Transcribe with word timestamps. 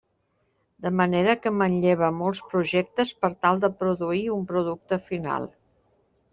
De 0.85 0.91
manera 1.01 1.35
que 1.43 1.51
manlleva 1.57 2.09
molts 2.23 2.41
projectes 2.55 3.13
per 3.21 3.31
tal 3.47 3.63
de 3.67 3.73
produir 3.85 4.25
un 4.41 4.51
producte 4.55 5.03
final. 5.13 5.51